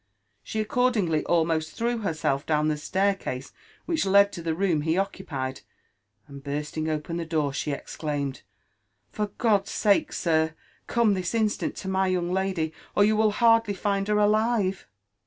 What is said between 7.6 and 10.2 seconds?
exclaimed, \' For God's sake,